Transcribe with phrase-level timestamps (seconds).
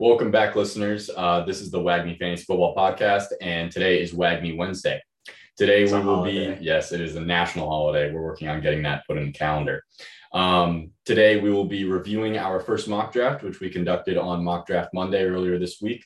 [0.00, 1.10] Welcome back, listeners.
[1.16, 5.02] Uh, this is the WAGMI Fantasy Football Podcast, and today is WAGMI Wednesday.
[5.56, 6.54] Today It's we will holiday.
[6.56, 8.12] be, yes, it is a national holiday.
[8.12, 9.82] We're working on getting that put in the calendar.
[10.32, 14.68] Um, today we will be reviewing our first mock draft, which we conducted on Mock
[14.68, 16.04] Draft Monday earlier this week.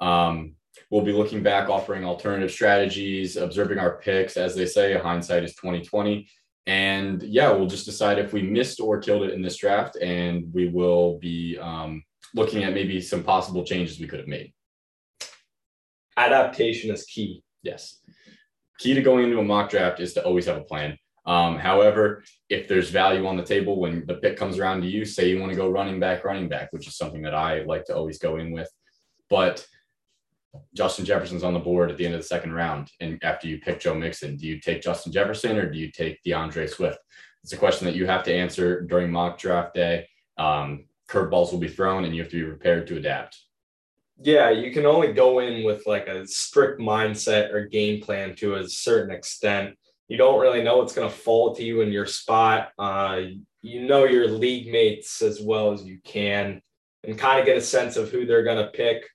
[0.00, 0.54] Um,
[0.90, 4.38] we'll be looking back, offering alternative strategies, observing our picks.
[4.38, 6.26] As they say, hindsight is 2020.
[6.66, 10.46] And yeah, we'll just decide if we missed or killed it in this draft, and
[10.54, 12.02] we will be um,
[12.34, 14.52] looking at maybe some possible changes we could have made.
[16.16, 17.42] Adaptation is key.
[17.62, 18.00] Yes.
[18.78, 20.98] Key to going into a mock draft is to always have a plan.
[21.26, 25.04] Um, however, if there's value on the table when the pick comes around to you,
[25.04, 27.84] say you want to go running back, running back, which is something that I like
[27.86, 28.68] to always go in with.
[29.30, 29.66] But
[30.74, 32.90] Justin Jefferson's on the board at the end of the second round.
[33.00, 36.22] And after you pick Joe Mixon, do you take Justin Jefferson or do you take
[36.22, 36.98] D'Andre Swift?
[37.42, 40.08] It's a question that you have to answer during mock draft day.
[40.38, 43.38] Um, curveballs will be thrown and you have to be prepared to adapt.
[44.20, 48.56] Yeah, you can only go in with like a strict mindset or game plan to
[48.56, 49.76] a certain extent.
[50.08, 52.70] You don't really know what's going to fall to you in your spot.
[52.78, 53.20] Uh,
[53.62, 56.60] you know your league mates as well as you can
[57.02, 59.08] and kind of get a sense of who they're going to pick.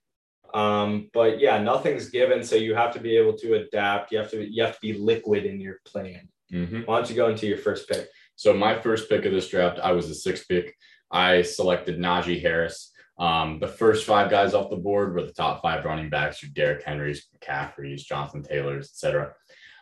[0.53, 4.11] Um, but yeah, nothing's given, so you have to be able to adapt.
[4.11, 6.27] You have to you have to be liquid in your plan.
[6.51, 6.81] Mm-hmm.
[6.81, 8.07] Why don't you go into your first pick?
[8.35, 10.75] So my first pick of this draft, I was the sixth pick.
[11.11, 12.91] I selected Najee Harris.
[13.17, 16.51] Um, the first five guys off the board were the top five running backs: your
[16.53, 19.33] Derrick Henrys, McCaffrey's, Jonathan Taylor's, etc.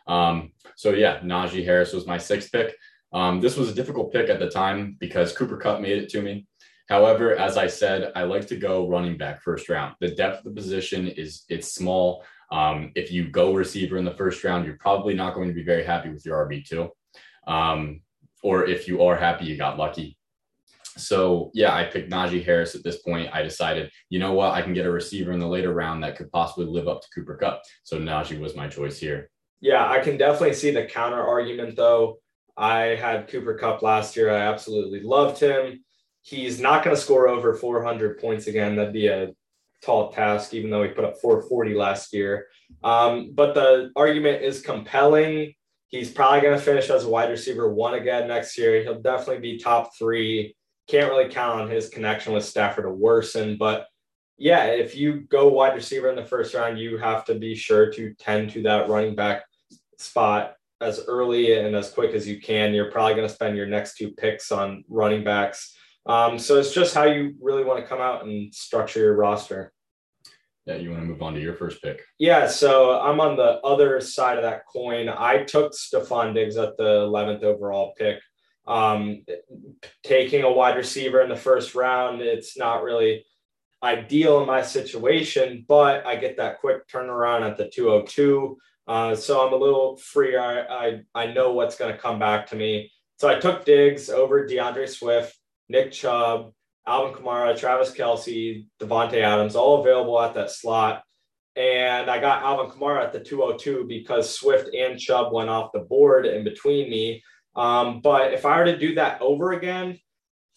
[0.06, 2.74] Um, so yeah, Najee Harris was my sixth pick.
[3.12, 6.22] Um, this was a difficult pick at the time because Cooper Kupp made it to
[6.22, 6.46] me.
[6.88, 9.94] However, as I said, I like to go running back first round.
[10.00, 12.24] The depth of the position is it's small.
[12.50, 15.62] Um, if you go receiver in the first round, you're probably not going to be
[15.62, 16.90] very happy with your RB two.
[17.46, 18.00] Um,
[18.42, 20.17] or if you are happy, you got lucky.
[20.98, 23.30] So yeah, I picked Najee Harris at this point.
[23.32, 26.16] I decided, you know what, I can get a receiver in the later round that
[26.16, 27.62] could possibly live up to Cooper Kupp.
[27.82, 29.30] So Najee was my choice here.
[29.60, 32.18] Yeah, I can definitely see the counter argument though.
[32.56, 34.30] I had Cooper Kupp last year.
[34.34, 35.84] I absolutely loved him.
[36.22, 38.76] He's not going to score over 400 points again.
[38.76, 39.30] That'd be a
[39.82, 42.48] tall task, even though he put up 440 last year.
[42.82, 45.54] Um, but the argument is compelling.
[45.88, 48.82] He's probably going to finish as a wide receiver one again next year.
[48.82, 50.54] He'll definitely be top three.
[50.88, 53.56] Can't really count on his connection with Stafford to worsen.
[53.58, 53.86] But
[54.38, 57.90] yeah, if you go wide receiver in the first round, you have to be sure
[57.92, 59.42] to tend to that running back
[59.98, 62.72] spot as early and as quick as you can.
[62.72, 65.76] You're probably going to spend your next two picks on running backs.
[66.06, 69.72] Um, so it's just how you really want to come out and structure your roster.
[70.66, 72.02] Yeah, you want to move on to your first pick.
[72.18, 75.08] Yeah, so I'm on the other side of that coin.
[75.08, 78.20] I took Stefon Diggs at the 11th overall pick.
[78.68, 79.24] Um,
[80.04, 83.24] taking a wide receiver in the first round, it's not really
[83.82, 88.58] ideal in my situation, but I get that quick turnaround at the 202.
[88.86, 90.40] Uh, so I'm a little freer.
[90.40, 92.92] I, I, I know what's going to come back to me.
[93.18, 95.36] So I took Diggs over D'Andre Swift,
[95.68, 96.52] Nick Chubb,
[96.86, 101.02] Alvin Kamara, Travis Kelce, Davante Adams, all available at that slot.
[101.56, 105.80] And I got Alvin Kamara at the 202 because Swift and Chubb went off the
[105.80, 107.22] board in between me.
[107.58, 109.98] Um, but if I were to do that over again,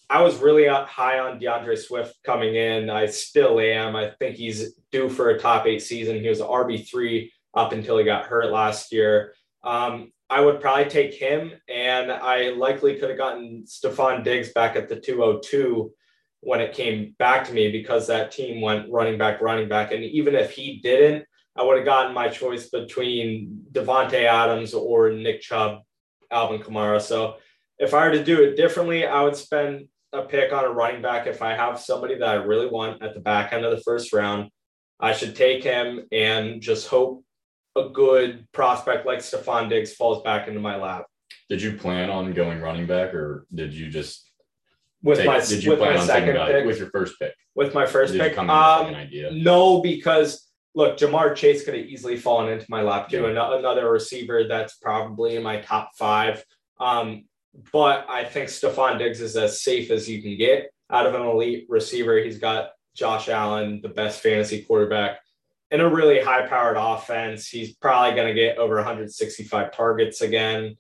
[0.08, 2.90] I was really high on D'Andre Swift coming in.
[2.90, 3.96] I still am.
[3.96, 6.22] I think he's due for a top eight season.
[6.22, 9.34] He was an RB3 up until he got hurt last year.
[9.64, 14.76] Um, I would probably take him, and I likely could have gotten Stefon Diggs back
[14.76, 15.92] at the 202
[16.42, 19.92] when it came back to me because that team went running back, running back.
[19.92, 21.26] And even if he didn't,
[21.56, 25.82] I would have gotten my choice between Davante Adams or Nick Chubb,
[26.32, 27.02] Alvin Kamara.
[27.02, 27.36] So
[27.80, 31.02] if I were to do it differently, I would spend a pick on a running
[31.02, 33.82] back if I have somebody that I really want at the back end of the
[33.84, 34.50] first round.
[35.00, 37.24] I should take him and just hope
[37.76, 41.06] a good prospect like Stefon Diggs falls back into my lap.
[41.50, 44.30] Did you plan on going running back, or did you just
[45.02, 47.34] With take, my did you with plan my on second pick, with your first pick?
[47.56, 49.32] with my first Did pick, you come in with um, an idea?
[49.32, 53.22] no, because look, Ja'Marr Chase could have easily fallen into my lap too.
[53.24, 53.58] Yeah.
[53.58, 56.44] Another receiver that's probably in my top five.
[56.80, 57.26] Um,
[57.74, 61.22] but I think Stefon Diggs is as safe as you can get out of an
[61.22, 62.18] elite receiver.
[62.18, 65.20] He's got Josh Allen, the best fantasy quarterback,
[65.70, 67.48] in a really high powered offense.
[67.48, 70.78] He's probably going to get over 165 targets again.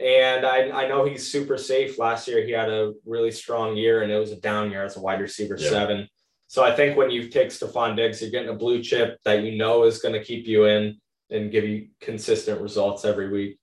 [0.00, 1.98] And I, I know he's super safe.
[1.98, 4.96] Last year, he had a really strong year, and it was a down year as
[4.96, 5.68] a wide receiver Yeah.
[5.70, 6.08] seven.
[6.52, 9.56] So I think when you take Stefon Diggs, you're getting a blue chip that you
[9.56, 11.00] know is going to keep you in
[11.30, 13.58] and give you consistent results every week.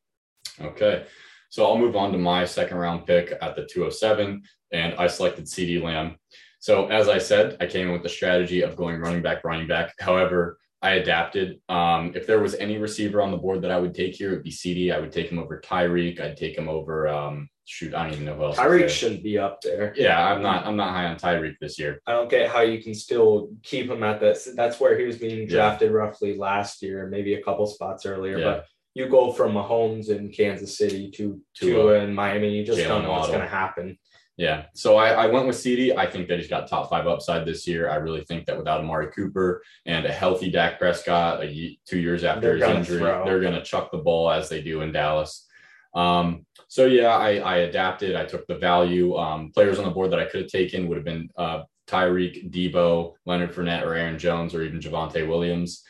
[0.60, 1.06] Okay.
[1.52, 4.42] So I'll move on to my second round pick at the 207,
[4.72, 6.16] and I selected CeeDee Lamb.
[6.62, 9.68] So as I said, I came in with the strategy of going running back, running
[9.68, 9.94] back.
[10.00, 11.60] However, I adapted.
[11.68, 14.36] Um, if there was any receiver on the board that I would take here, it
[14.36, 14.94] would be CeeDee.
[14.94, 16.22] I would take him over Tyreek.
[16.22, 18.58] I'd take him over um, shoot, I don't even know who else.
[18.58, 19.94] Tyreek shouldn't be up there.
[19.96, 20.66] Yeah, I'm not.
[20.66, 22.02] I'm not high on Tyreek this year.
[22.08, 24.38] I don't get how you can still keep him at that.
[24.56, 25.98] That's where he was being drafted yeah.
[25.98, 28.40] roughly last year, maybe a couple spots earlier.
[28.40, 28.46] Yeah.
[28.46, 28.66] But
[28.96, 33.04] you go from Mahomes in Kansas City to Tua in Miami, you just Jaylen don't
[33.04, 33.98] know what's going to happen.
[34.40, 34.68] Yeah.
[34.74, 35.98] So I, I, went with CeeDee.
[35.98, 37.90] I think that he's got top five upside this year.
[37.90, 42.24] I really think that without Amari Cooper and a healthy Dak Prescott, a, two years
[42.24, 43.26] after they're his injury, throw.
[43.26, 45.46] they're going to chuck the ball as they do in Dallas.
[45.94, 48.16] Um, so yeah, I, I, adapted.
[48.16, 49.18] I took the value.
[49.18, 52.50] Um, players on the board that I could have taken would have been uh, Tyreek,
[52.50, 55.84] Deebo, Leonard Fournette, or Aaron Jones, or even Javonte Williams.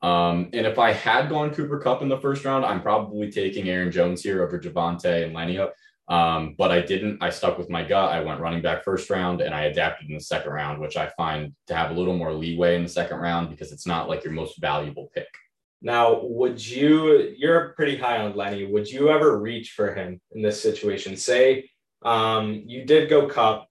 [0.00, 3.68] Um, and if I had gone Cooper Kupp in the first round, I'm probably taking
[3.68, 5.58] Aaron Jones here over Javonte and Lenny.
[6.08, 7.22] Um, but I didn't.
[7.22, 8.12] I stuck with my gut.
[8.12, 11.08] I went running back first round and I adapted in the second round, which I
[11.16, 14.22] find to have a little more leeway in the second round because it's not like
[14.22, 15.26] your most valuable pick.
[15.82, 18.64] Now, would you, you're pretty high on Lenny.
[18.66, 21.16] Would you ever reach for him in this situation?
[21.16, 21.68] Say
[22.02, 23.68] um, you did go Kupp.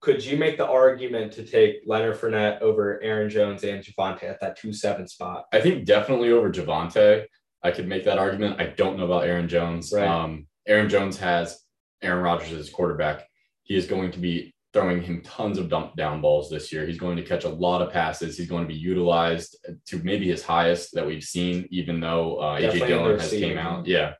[0.00, 4.40] Could you make the argument to take Leonard Fournette over Aaron Jones and Javonte at
[4.40, 5.44] that 2 7 spot?
[5.52, 7.26] I think definitely over Javonte.
[7.62, 8.60] I could make that argument.
[8.60, 9.92] I don't know about Aaron Jones.
[9.94, 10.06] Right.
[10.06, 11.60] Um, Aaron Jones has
[12.02, 13.26] Aaron Rodgers as quarterback.
[13.62, 16.86] He is going to be throwing him tons of dump down balls this year.
[16.86, 18.36] He's going to catch a lot of passes.
[18.36, 19.56] He's going to be utilized
[19.86, 23.86] to maybe his highest that we've seen, even though uh, AJ Dillon has came out.
[23.86, 24.14] Yeah.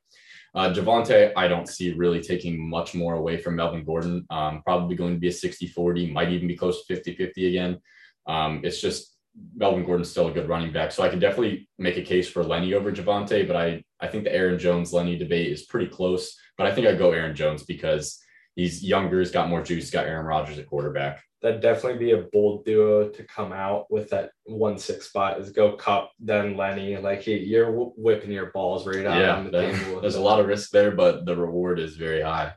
[0.53, 4.27] Uh, Javonte, I don't see really taking much more away from Melvin Gordon.
[4.31, 7.49] Um, probably going to be a 60 40, might even be close to 50 50
[7.49, 7.79] again.
[8.27, 9.10] Um, it's just
[9.55, 10.93] Melvin Gordon's still a good running back.
[10.93, 14.25] So I can definitely make a case for Lenny over Javonte, but I, I think
[14.25, 16.37] the Aaron Jones Lenny debate is pretty close.
[16.57, 18.21] But I think I'd go Aaron Jones because
[18.55, 21.23] he's younger, he's got more juice, got Aaron Rodgers at quarterback.
[21.43, 25.51] That'd definitely be a bold duo to come out with that one six spot is
[25.51, 26.99] go Kupp, then Lenny.
[26.99, 30.03] Like he, you're whipping your balls right out yeah, on the table.
[30.03, 32.53] There's a lot of risk there, but the reward is very high.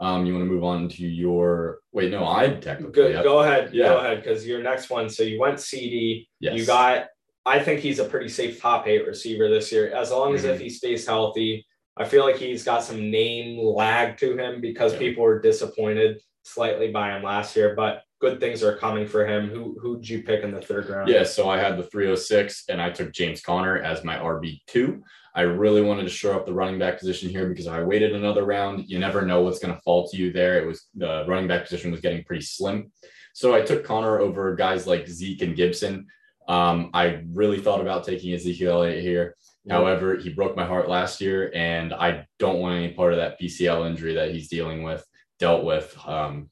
[0.00, 2.10] Um, you want to move on to your wait?
[2.10, 3.70] No, I technically go, go ahead.
[3.72, 3.88] Yeah.
[3.88, 5.08] Go ahead because your next one.
[5.08, 6.26] So you went CeeDee.
[6.40, 6.56] Yes.
[6.56, 7.06] You got.
[7.44, 10.50] I think he's a pretty safe top eight receiver this year, as long as mm-hmm.
[10.50, 11.66] if he stays healthy.
[11.96, 14.98] I feel like he's got some name lag to him because yeah.
[15.00, 19.48] people were disappointed slightly by him last year, but good things are coming for him.
[19.48, 21.08] Who who'd you pick in the third round?
[21.08, 25.00] Yeah, so I had the 306 and I took James Conner as my RB2.
[25.34, 28.14] I really wanted to shore up the running back position here because if I waited
[28.14, 30.58] another round, you never know what's going to fall to you there.
[30.60, 32.90] It was the running back position was getting pretty slim.
[33.34, 36.06] So I took Conner over guys like Zeke and Gibson.
[36.48, 39.36] Um, I really thought about taking Ezekiel Elliott here.
[39.70, 43.38] However, he broke my heart last year, and I don't want any part of that
[43.38, 45.04] PCL injury that he's dealing with,
[45.38, 46.48] dealt with, um,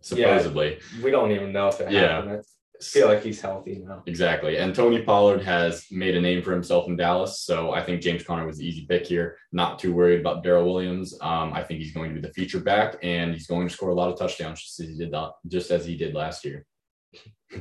[0.00, 0.78] supposedly.
[0.96, 2.16] Yeah, we don't even know if it yeah.
[2.16, 2.42] happened.
[2.80, 4.02] I feel like he's healthy now.
[4.06, 4.56] Exactly.
[4.56, 7.40] And Tony Pollard has made a name for himself in Dallas.
[7.40, 9.36] So I think James Conner was the easy pick here.
[9.52, 11.12] Not too worried about Darrel Williams.
[11.20, 13.90] Um, I think he's going to be the feature back and he's going to score
[13.90, 15.14] a lot of touchdowns just as he did,
[15.48, 16.64] just as he did last year.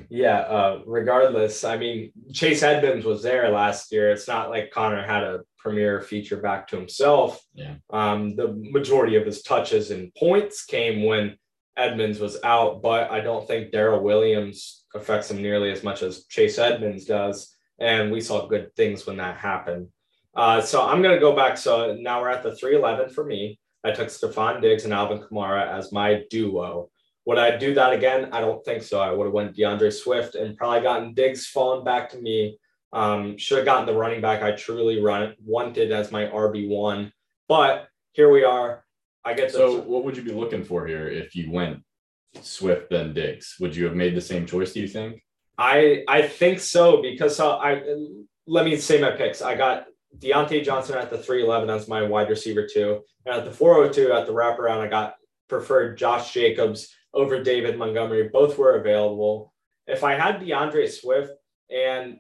[0.09, 4.11] Yeah, uh, regardless, I mean, Chase Edmonds was there last year.
[4.11, 7.43] It's not like Conner had a premier feature back to himself.
[7.53, 7.75] Yeah.
[7.89, 11.37] Um, the majority of his touches and points came when
[11.79, 16.25] Edmonds was out, but I don't think Darrel Williams affects him nearly as much as
[16.25, 17.55] Chase Edmonds does.
[17.79, 19.87] And we saw good things when that happened.
[20.35, 21.57] Uh, so I'm going to go back.
[21.57, 23.59] So now we're at the 311 for me.
[23.83, 26.89] I took Stefon Diggs and Alvin Kamara as my duo.
[27.25, 28.29] Would I do that again?
[28.31, 28.99] I don't think so.
[28.99, 32.57] I would have went D'Andre Swift and probably gotten Diggs falling back to me.
[32.91, 37.13] Um, should have gotten the running back I truly run wanted as my RB one,
[37.47, 38.83] but here we are.
[39.29, 39.81] I get so.
[39.81, 41.83] what would you be looking for here if you went
[42.41, 43.55] Swift then Diggs?
[43.59, 44.73] Would you have made the same choice?
[44.73, 45.23] Do you think?
[45.57, 47.81] I I think so because I
[48.47, 49.41] let me say my picks.
[49.41, 49.85] I got
[50.17, 53.01] Diontae Johnson at the 311 as my wide receiver two.
[53.25, 55.15] And at the 402 at the wraparound, I got
[55.47, 58.29] preferred Josh Jacobs over David Montgomery.
[58.29, 59.53] Both were available.
[59.85, 61.33] If I had D'Andre Swift
[61.69, 62.19] and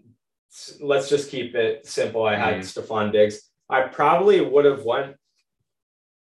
[0.79, 2.59] let's just keep it simple, I had mm.
[2.59, 3.41] Stefon Diggs.
[3.69, 5.15] I probably would have went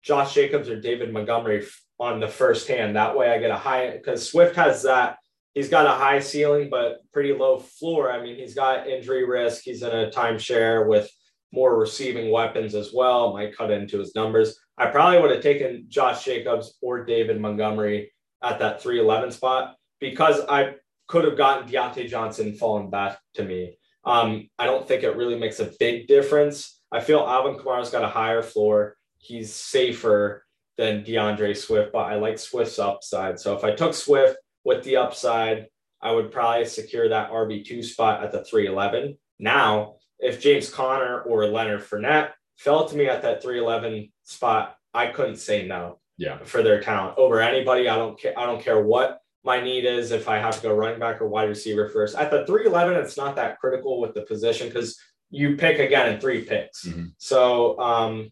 [0.05, 1.67] Josh Jacobs or David Montgomery
[1.99, 2.97] on the first hand.
[2.97, 5.19] That way I get a high because Swift has that.
[5.55, 8.11] He's got a high ceiling, but pretty low floor.
[8.11, 9.63] I mean, he's got injury risk.
[9.65, 11.09] He's in a timeshare with
[11.53, 13.33] more receiving weapons as well.
[13.33, 14.59] Might cut into his numbers.
[14.77, 20.41] I probably would have taken Josh Jacobs or David Montgomery at that 311 spot because
[20.49, 20.75] I
[21.07, 23.79] could have gotten Diontae Johnson falling back to me.
[24.05, 26.83] Um, I don't think it really makes a big difference.
[26.91, 28.97] I feel Alvin Kamara's got a higher floor.
[29.25, 30.45] He's safer
[30.77, 33.39] than D'Andre Swift, but I like Swift's upside.
[33.39, 35.69] So if I took Swift, with the upside,
[36.01, 39.17] I would probably secure that RB2 spot at the 311.
[39.39, 45.07] Now, if James Conner or Leonard Fournette fell to me at that 311 spot, I
[45.09, 46.01] couldn't say no.
[46.17, 46.39] Yeah.
[46.45, 47.89] For their talent over anybody.
[47.89, 48.39] I don't care.
[48.39, 51.29] I don't care what my need is if I have to go running back or
[51.29, 52.15] wide receiver first.
[52.15, 54.97] At the 311, it's not that critical with the position because
[55.31, 56.87] you pick again in three picks.
[56.87, 57.07] Mm-hmm.
[57.19, 58.31] So um,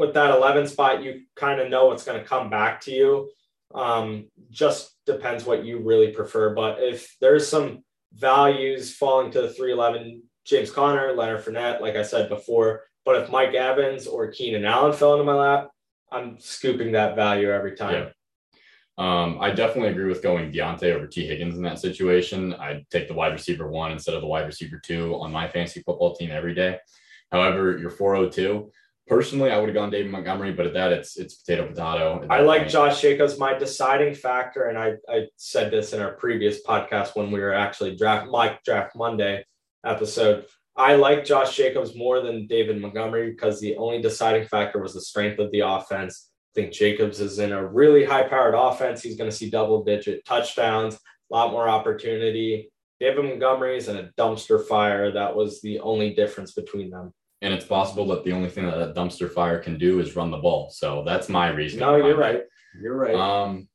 [0.00, 3.30] with that 11 spot, you kind of know what's going to come back to you.
[3.74, 6.54] Um, just depends what you really prefer.
[6.54, 12.02] But if there's some values falling to the 311, James Conner, Leonard Fournette, like I
[12.02, 12.84] said before.
[13.04, 15.68] But if Mike Evans or Keenan Allen fell into my lap,
[16.10, 17.92] I'm scooping that value every time.
[17.92, 18.10] Yeah.
[18.96, 22.54] Um, I definitely agree with going Diontae over Tee Higgins in that situation.
[22.54, 25.82] I'd take the wide receiver one instead of the wide receiver two on my fantasy
[25.82, 26.78] football team every day.
[27.30, 28.72] However, your 402,
[29.10, 32.24] personally, I would have gone David Montgomery, but at that, it's it's potato potato.
[32.30, 32.70] I like point.
[32.70, 33.38] Josh Jacobs.
[33.38, 37.52] My deciding factor, and I, I said this in our previous podcast when we were
[37.52, 39.44] actually draft Mike Draft Monday
[39.84, 40.46] episode.
[40.76, 45.00] I like Josh Jacobs more than David Montgomery because the only deciding factor was the
[45.00, 46.30] strength of the offense.
[46.54, 49.02] I think Jacobs is in a really high powered offense.
[49.02, 50.98] He's going to see double digit touchdowns, a
[51.30, 52.70] lot more opportunity.
[53.00, 55.10] David Montgomery is in a dumpster fire.
[55.10, 57.12] That was the only difference between them.
[57.42, 60.30] And it's possible that the only thing that a dumpster fire can do is run
[60.30, 60.70] the ball.
[60.70, 61.80] So that's my reason.
[61.80, 62.42] No, you're right.
[62.80, 63.14] You're right.
[63.14, 63.68] Um,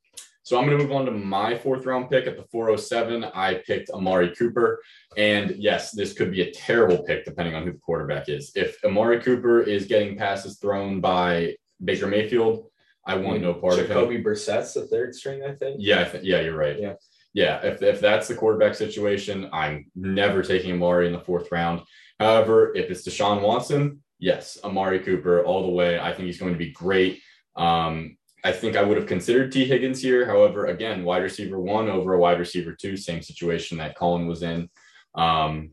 [0.44, 3.24] so I'm going to move on to my fourth round pick at the 407.
[3.34, 4.80] I picked Amari Cooper.
[5.16, 8.52] And yes, this could be a terrible pick depending on who the quarterback is.
[8.54, 12.70] If Amari Cooper is getting passes thrown by Baker Mayfield,
[13.04, 13.96] I want no part Jacoby of him.
[13.96, 15.78] Jacoby Brissett's the third string, I think.
[15.80, 16.78] Yeah, th- yeah, you're right.
[16.78, 16.94] Yeah.
[17.34, 21.82] Yeah, if, if that's the quarterback situation, I'm never taking Amari in the fourth round.
[22.18, 25.98] However, if it's Deshaun Watson, yes, Amari Cooper all the way.
[25.98, 27.20] I think he's going to be great.
[27.56, 30.24] Um, I think I would have considered Tee Higgins here.
[30.24, 34.42] However, again, wide receiver one over a wide receiver two, same situation that Colin was
[34.42, 34.70] in.
[35.14, 35.70] Um,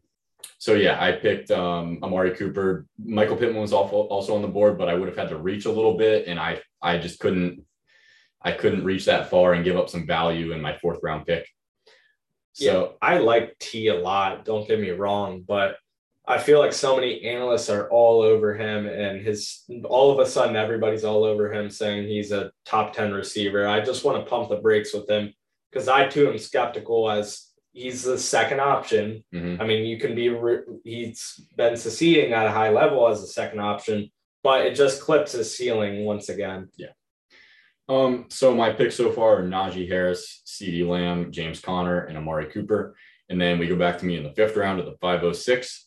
[0.58, 2.86] so yeah, I picked um, Amari Cooper.
[2.98, 5.72] Michael Pittman was also on the board, but I would have had to reach a
[5.72, 7.66] little bit, and I I just couldn't
[8.42, 11.48] I couldn't reach that far and give up some value in my fourth round pick.
[12.54, 14.46] So yeah, I like T a lot.
[14.46, 15.78] Don't get me wrong, but
[16.26, 20.30] I feel like so many analysts are all over him, and his all of a
[20.30, 23.68] sudden everybody's all over him saying he's a top 10 receiver.
[23.68, 25.34] I just want to pump the brakes with him
[25.70, 29.24] because I too am skeptical as he's the second option.
[29.34, 29.62] Mm-hmm.
[29.62, 33.28] I mean, you can be, re- he's been succeeding at a high level as a
[33.28, 34.10] second option,
[34.44, 36.70] but it just clips his ceiling once again.
[36.78, 36.90] Yeah.
[37.90, 42.46] Um, so my picks so far are Najee Harris, CeeDee Lamb, James Conner, and Amari
[42.46, 42.96] Cooper.
[43.30, 45.83] And then we go back to me in the fifth round of the 506.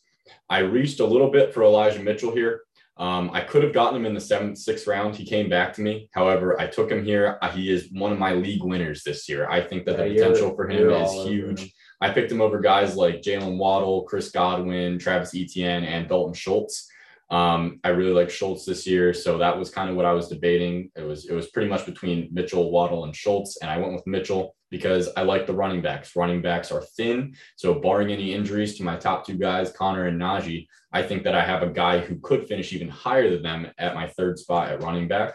[0.49, 2.62] I reached a little bit for Elijah Mitchell here.
[2.99, 5.14] Um, I could have gotten him in the seventh, sixth round.
[5.14, 6.09] He came back to me.
[6.12, 7.38] However, I took him here.
[7.42, 9.49] Uh, he is one of my league winners this year.
[9.50, 11.75] I think that yeah, the potential for him is huge.
[12.00, 16.88] I picked him over guys like Jaylen Waddle, Chris Godwin, Travis Etienne, and Dalton Schultz.
[17.30, 20.28] Um, I really like Schultz this year, so that was kind of what I was
[20.28, 20.90] debating.
[20.95, 24.06] It was it was pretty much between Mitchell, Waddle, and Schultz, and I went with
[24.06, 26.16] Mitchell because I like the running backs.
[26.16, 30.21] Running backs are thin, so barring any injuries to my top two guys, Conner and
[30.21, 33.73] Najee, I think that I have a guy who could finish even higher than them
[33.78, 35.35] at my third spot at running back.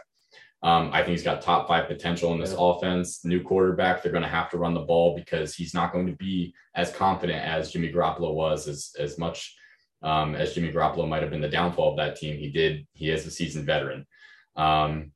[0.63, 2.60] Um, I think he's got top five potential in this yeah.
[2.60, 3.25] offense.
[3.25, 6.15] New quarterback, they're going to have to run the ball because he's not going to
[6.15, 9.55] be as confident as Jimmy Garoppolo was, as as much
[10.03, 12.38] um, as Jimmy Garoppolo might have been the downfall of that team.
[12.38, 12.88] He did.
[12.93, 14.05] He is a seasoned veteran.
[14.55, 15.12] Um,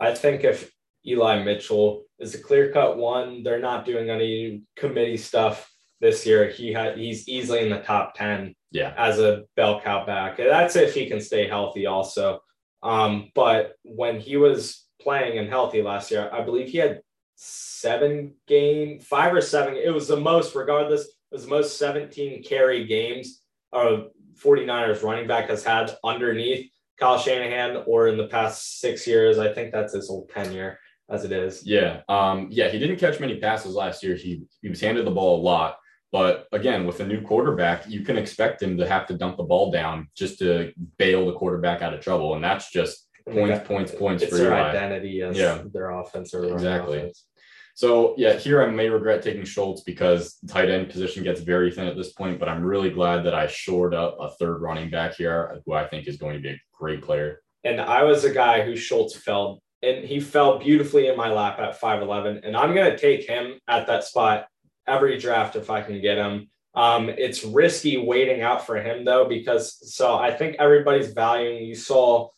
[0.00, 0.70] I think if
[1.06, 6.48] Eli Mitchell is a clear cut one, they're not doing any committee stuff this year.
[6.48, 8.54] He had he's easily in the top ten.
[8.70, 10.38] Yeah, as a bell cow back.
[10.38, 12.40] That's if he can stay healthy, also.
[12.82, 17.02] Um, but when he was playing and healthy last year, I believe he had
[17.34, 19.74] seven game, five or seven.
[19.76, 24.08] It was the most, regardless, it was the most 17 carry games of
[24.42, 29.38] 49ers running back has had underneath Kyle Shanahan or in the past six years.
[29.38, 30.78] I think that's his whole tenure
[31.12, 31.64] as it is.
[31.66, 32.00] Yeah.
[32.08, 34.16] Um, yeah, he didn't catch many passes last year.
[34.16, 35.78] He he was handed the ball a lot.
[36.10, 39.44] But again, with a new quarterback, you can expect him to have to dump the
[39.44, 42.34] ball down just to bail the quarterback out of trouble.
[42.34, 45.62] And that's just points, got, points, points for their identity as yeah.
[45.72, 46.98] their offense or exactly.
[46.98, 47.26] Offense.
[47.74, 51.86] So yeah, here I may regret taking Schultz because tight end position gets very thin
[51.86, 55.14] at this point, but I'm really glad that I shored up a third running back
[55.14, 57.42] here, who I think is going to be a great player.
[57.64, 61.58] And I was a guy who Schultz fell and he fell beautifully in my lap
[61.58, 62.40] at 5'11.
[62.44, 64.46] And I'm gonna take him at that spot
[64.86, 66.48] every draft if I can get him.
[66.74, 71.74] Um, it's risky waiting out for him though, because so I think everybody's valuing you
[71.74, 72.28] saw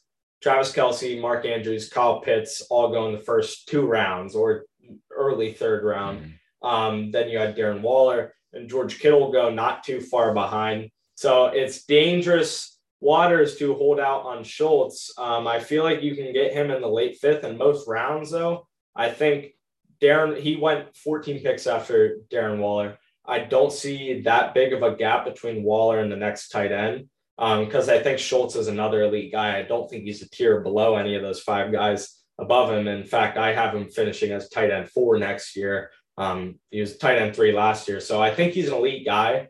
[0.42, 4.64] Travis Kelce, Mark Andrews, Kyle Pitts all go in the first two rounds or
[5.10, 6.20] early third round.
[6.20, 6.66] Mm-hmm.
[6.66, 10.90] Um, then you had Darren Waller and George Kittle go not too far behind.
[11.14, 12.73] So it's dangerous
[13.04, 15.12] waters to hold out on Schultz.
[15.18, 18.30] Um, I feel like you can get him in the late fifth and most rounds,
[18.30, 18.66] though.
[18.96, 19.52] I think
[20.00, 22.98] Darren, he went 14 picks after Darren Waller.
[23.26, 27.08] I don't see that big of a gap between Waller and the next tight end
[27.36, 29.58] because um, I think Schultz is another elite guy.
[29.58, 32.86] I don't think he's a tier below any of those five guys above him.
[32.86, 35.90] In fact, I have him finishing as tight end four next year.
[36.16, 38.00] Um, he was tight end three last year.
[38.00, 39.48] So I think he's an elite guy.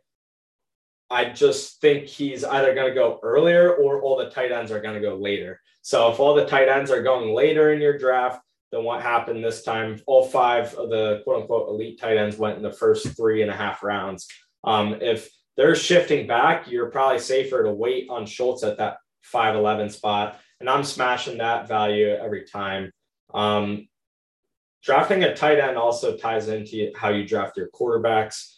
[1.11, 4.81] I just think he's either going to go earlier or all the tight ends are
[4.81, 5.61] going to go later.
[5.83, 8.41] So if all the tight ends are going later in your draft,
[8.73, 10.01] then what happened this time?
[10.07, 13.51] All five of the quote unquote elite tight ends went in the first three and
[13.51, 14.27] a half rounds.
[14.65, 18.97] Um, if they're shifting back, you're probably safer to wait on Schultz at that
[19.33, 20.41] 5'11 spot.
[20.59, 22.91] And I'm smashing that value every time.
[23.33, 23.89] Um,
[24.83, 28.57] drafting a tight end also ties into how you draft your quarterbacks.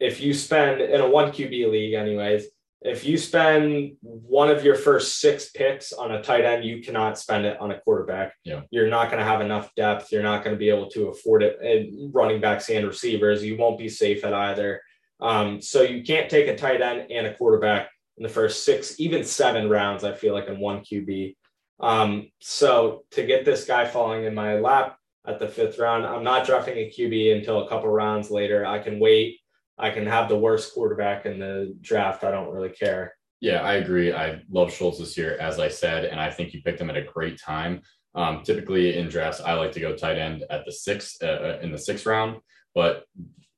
[0.00, 2.46] If you spend in a one QB league, anyways,
[2.82, 7.18] if you spend one of your first six picks on a tight end, you cannot
[7.18, 8.34] spend it on a quarterback.
[8.44, 8.62] Yeah.
[8.70, 10.12] You're not going to have enough depth.
[10.12, 13.42] You're not going to be able to afford it in running backs and receivers.
[13.42, 14.82] You won't be safe at either.
[15.20, 19.00] Um, so you can't take a tight end and a quarterback in the first six,
[19.00, 21.36] even seven rounds, I feel like in one QB.
[21.80, 26.06] Um, so to get this guy falling in my lap, at the fifth round.
[26.06, 28.66] I'm not drafting a QB until a couple rounds later.
[28.66, 29.40] I can wait.
[29.78, 32.24] I can have the worst quarterback in the draft.
[32.24, 33.14] I don't really care.
[33.40, 34.12] Yeah, I agree.
[34.12, 36.96] I love Schultz this year, as I said, and I think you picked him at
[36.96, 37.82] a great time.
[38.14, 41.58] Um, typically in drafts, I like to go tight end at the sixth uh, uh
[41.60, 42.38] in the sixth round,
[42.74, 43.04] but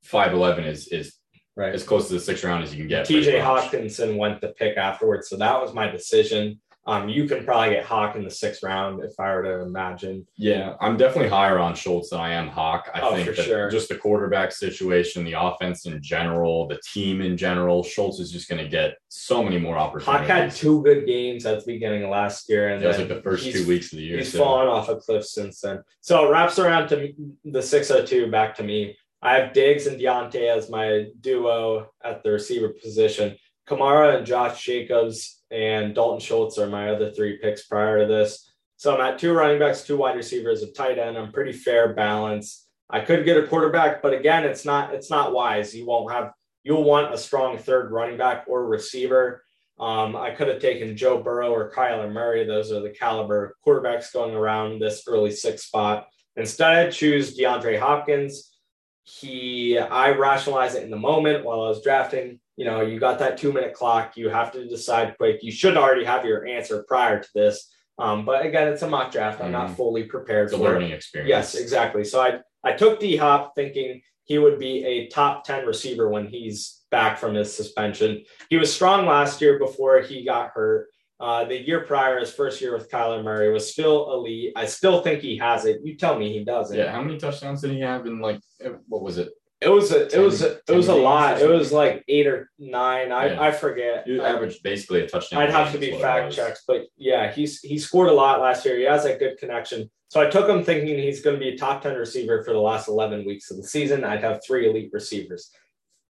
[0.03, 1.15] five eleven is is
[1.55, 3.07] right as close to the sixth round as you can get.
[3.07, 6.59] TJ Hockenson went the pick afterwards, so that was my decision.
[6.87, 10.25] Um, you can probably get Hawk in the sixth round if I were to imagine.
[10.37, 12.89] Yeah, I'm definitely higher on Schultz than I am Hawk.
[12.93, 13.69] I oh, think that sure.
[13.69, 18.47] just the quarterback situation, the offense in general, the team in general, Schultz is just
[18.47, 20.27] going to get so many more opportunities.
[20.27, 23.09] Hawk had two good games at the beginning of last year, and it was like
[23.09, 24.19] the first two weeks of the year.
[24.19, 24.39] He's so.
[24.39, 25.83] fallen off a cliff since then.
[25.99, 28.95] So it wraps around to the 602 back to me.
[29.21, 33.35] I have Diggs and Diontae as my duo at the receiver position.
[33.67, 38.51] Kamara and Josh Jacobs and Dalton Schultz are my other three picks prior to this.
[38.77, 41.17] So I'm at two running backs, two wide receivers, a tight end.
[41.17, 42.67] I'm pretty fair balance.
[42.89, 45.75] I could get a quarterback, but again, it's not it's not wise.
[45.75, 46.31] You won't have
[46.63, 49.43] you'll want a strong third running back or receiver.
[49.79, 52.45] Um, I could have taken Joe Burrow or Kyler Murray.
[52.45, 56.07] Those are the caliber quarterbacks going around this early six spot.
[56.35, 58.55] Instead, I choose DeAndre Hopkins.
[59.03, 63.19] He I rationalize it in the moment while I was drafting you know, you got
[63.19, 64.17] that two minute clock.
[64.17, 65.39] You have to decide quick.
[65.43, 67.71] You should already have your answer prior to this.
[67.99, 69.39] Um, but again, it's a mock draft.
[69.41, 69.75] I'm mm not mm-hmm.
[69.75, 70.45] fully prepared.
[70.45, 71.29] It's a learning experience.
[71.29, 72.03] Yes, exactly.
[72.03, 76.27] So I I took D Hop thinking he would be a top 10 receiver when
[76.27, 78.23] he's back from his suspension.
[78.49, 80.87] He was strong last year before he got hurt.
[81.19, 84.53] Uh, the year prior, his first year with Kyler Murray was still elite.
[84.55, 85.79] I still think he has it.
[85.83, 86.77] You tell me he doesn't.
[86.77, 86.91] Yeah.
[86.91, 88.39] How many touchdowns did he have in like,
[88.87, 89.29] what was it?
[89.59, 91.41] It was a it was a, it was a lot.
[91.41, 93.11] It was like eight or nine.
[93.11, 93.41] I, yeah.
[93.41, 94.05] I forget.
[94.07, 95.41] You averaged basically a touchdown.
[95.41, 98.77] I'd have to be fact checked, but yeah, he's he scored a lot last year.
[98.77, 99.89] He has a good connection.
[100.09, 102.59] So I took him thinking he's going to be a top ten receiver for the
[102.59, 104.03] last eleven weeks of the season.
[104.03, 105.51] I'd have three elite receivers.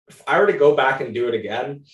[0.08, 1.84] If I were to go back and do it again,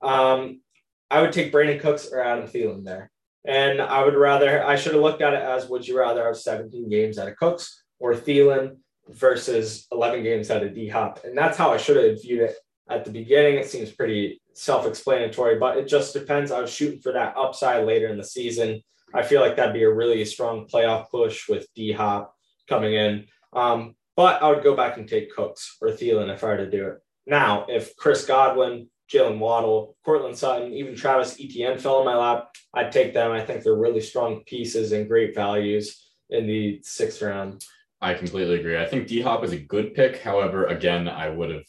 [0.00, 0.62] um,
[1.10, 3.10] I would take Brandin Cooks or Adam Thielen there.
[3.44, 6.38] And I would rather I should have looked at it as would you rather have
[6.38, 11.20] 17 games out of Cooks or Thielen versus 11 games out of D Hop.
[11.24, 12.56] And that's how I should have viewed it
[12.88, 13.54] at the beginning.
[13.54, 16.50] It seems pretty self explanatory, but it just depends.
[16.50, 18.82] I was shooting for that upside later in the season.
[19.12, 22.34] I feel like that'd be a really strong playoff push with D Hop
[22.68, 23.26] coming in.
[23.52, 26.70] Um, but I would go back and take Cooks or Thielen if I were to
[26.70, 26.98] do it.
[27.26, 32.50] Now, if Chris Godwin, Jaylen Waddle, Courtland Sutton, even Travis Etienne fell in my lap,
[32.74, 33.32] I'd take them.
[33.32, 37.64] I think they're really strong pieces and great values in the sixth round.
[38.04, 38.78] I completely agree.
[38.78, 40.20] I think D Hop is a good pick.
[40.20, 41.64] However, again, I would have,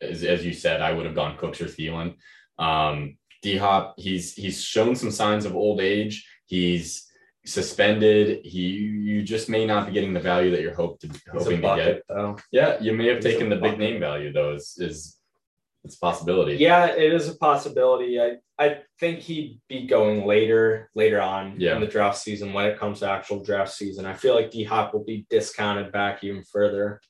[0.00, 2.16] as, as you said, I would have gone Cooks or Thielen.
[2.58, 6.26] Um, D Hop, he's he's shown some signs of old age.
[6.46, 7.06] He's
[7.44, 8.44] suspended.
[8.44, 8.66] He
[9.10, 11.92] you just may not be getting the value that you're hope to, hoping bucket, to
[11.94, 12.02] get.
[12.08, 12.36] Though.
[12.50, 13.78] Yeah, you may have he's taken the bucket.
[13.78, 14.54] big name value though.
[14.54, 15.15] Is is
[15.86, 16.56] it's a possibility.
[16.56, 18.20] Yeah, it is a possibility.
[18.20, 21.74] I I think he'd be going later later on yeah.
[21.74, 24.04] in the draft season when it comes to actual draft season.
[24.04, 27.00] I feel like D Hop will be discounted back even further.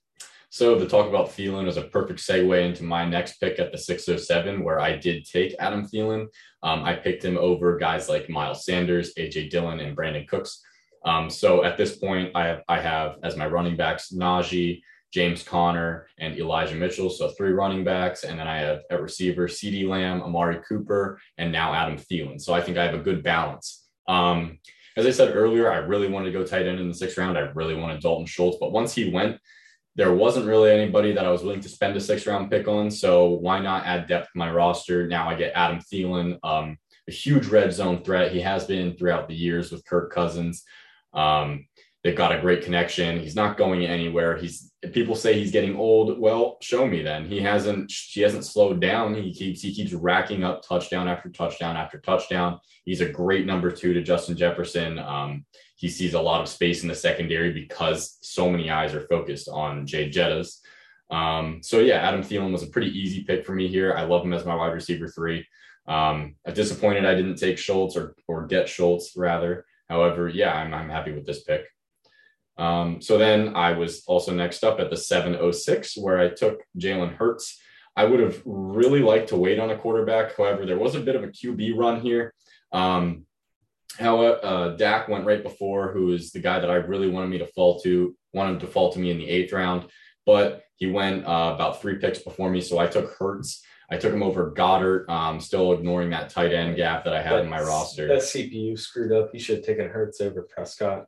[0.51, 3.79] So the talk about Thielen is a perfect segue into my next pick at the
[3.79, 6.29] 607, where I did take Adam Thielen.
[6.63, 10.63] Um, I picked him over guys like Miles Sanders, AJ Dillon, and Brandin Cooks.
[11.05, 14.83] Um, so at this point, I have I have as my running backs Najee,
[15.17, 17.09] James Conner, and Elijah Mitchell.
[17.09, 18.25] So three running backs.
[18.25, 22.39] And then I have at receiver CeeDee Lamb, Amari Cooper, and now Adam Thielen.
[22.39, 23.87] So I think I have a good balance.
[24.07, 24.59] Um,
[24.95, 27.39] as I said earlier, I really wanted to go tight end in the sixth round.
[27.39, 29.39] I really wanted Dalton Schultz, but once he went,
[29.95, 32.91] there wasn't really anybody that I was willing to spend a sixth round pick on.
[32.91, 35.07] So why not add depth to my roster?
[35.07, 36.77] Now I get Adam Thielen, um,
[37.09, 38.33] a huge red zone threat.
[38.33, 40.63] He has been throughout the years with Kirk Cousins.
[41.15, 41.69] Um,
[42.05, 43.19] they've got a great connection.
[43.19, 44.37] He's not going anywhere.
[44.37, 46.19] He's people say he's getting old.
[46.19, 47.27] Well, show me then.
[47.27, 49.15] He hasn't he hasn't slowed down.
[49.15, 52.59] He keeps he keeps racking up touchdown after touchdown after touchdown.
[52.85, 54.99] He's a great number two to Justin Jefferson.
[54.99, 55.45] Um,
[55.77, 59.49] he sees a lot of space in the secondary because so many eyes are focused
[59.49, 60.61] on Jay Jettas.
[61.11, 63.95] Um, so yeah, Adam Thielen was a pretty easy pick for me here.
[63.95, 65.47] I love him as my wide receiver three.
[65.87, 69.65] Um, I'm disappointed I didn't take Schultz or or get Schultz rather.
[69.89, 71.67] However, yeah, I'm, I'm happy with this pick.
[72.59, 77.15] Um, so then I was also next up at the 706, where I took Jalen
[77.15, 77.61] Hurts.
[77.97, 80.37] I would have really liked to wait on a quarterback.
[80.37, 82.35] However, there was a bit of a QB run here.
[82.73, 83.27] Um,
[83.99, 87.39] however, uh, Dak went right before, who is the guy that I really wanted me
[87.39, 89.87] to fall to, wanted to fall to me in the eighth round,
[90.27, 92.61] but he went uh, about three picks before me.
[92.61, 93.63] So I took Hurts.
[93.89, 97.39] I took him over Goedert, um, still ignoring that tight end gap that I had
[97.39, 98.09] in my roster.
[98.09, 99.31] That CPU screwed up.
[99.33, 101.07] You should have taken Hurts over Prescott